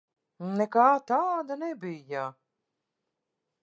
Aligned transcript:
Nekā 0.61 0.85
tāda 1.13 1.59
nebija. 1.67 2.27